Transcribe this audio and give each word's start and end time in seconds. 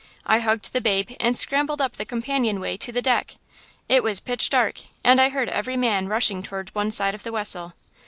I 0.25 0.39
hugged 0.39 0.73
the 0.73 0.81
babe 0.81 1.11
and 1.19 1.37
scrambled 1.37 1.79
up 1.79 1.97
the 1.97 2.05
companionway 2.05 2.75
to 2.77 2.91
the 2.91 3.03
deck. 3.03 3.35
It 3.87 4.01
was 4.01 4.19
pitch 4.19 4.49
dark, 4.49 4.81
and 5.03 5.21
I 5.21 5.29
heard 5.29 5.49
every 5.49 5.77
man 5.77 6.07
rushing 6.07 6.41
toward 6.41 6.73
one 6.73 6.89
side 6.89 7.13
of 7.13 7.21
the 7.21 7.31
wessel. 7.31 7.73